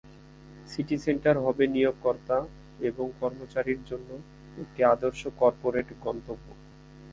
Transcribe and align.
City 0.71 0.95
centre 1.05 1.35
হবে 1.45 1.63
নিয়োগকর্তা 1.75 2.37
এবং 2.89 3.05
কর্মচারীর 3.21 3.81
জন্য 3.89 4.09
একটি 4.57 4.81
আদর্শ 4.93 5.21
কর্পোরেট 5.41 5.87
গন্তব্য। 6.05 6.45